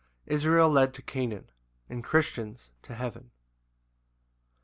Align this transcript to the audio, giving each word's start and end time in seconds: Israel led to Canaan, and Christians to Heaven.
Israel 0.25 0.67
led 0.67 0.95
to 0.95 1.03
Canaan, 1.03 1.51
and 1.87 2.03
Christians 2.03 2.71
to 2.81 2.95
Heaven. 2.95 3.29